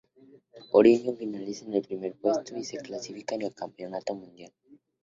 Origen 0.71 1.15
finaliza 1.15 1.63
en 1.69 1.79
primer 1.83 2.15
puesto 2.15 2.57
y 2.57 2.63
se 2.63 2.77
califica 2.79 3.35
al 3.35 3.53
campeonato 3.53 4.15
mundial. 4.15 4.51